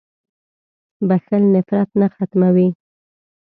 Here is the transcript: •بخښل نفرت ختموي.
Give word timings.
•بخښل 1.07 1.43
نفرت 1.53 1.89
ختموي. 2.15 2.67